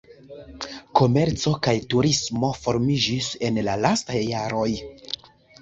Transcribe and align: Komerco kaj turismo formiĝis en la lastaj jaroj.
Komerco 0.99 1.53
kaj 1.67 1.75
turismo 1.95 2.51
formiĝis 2.63 3.29
en 3.49 3.63
la 3.69 3.79
lastaj 3.85 4.21
jaroj. 4.33 4.69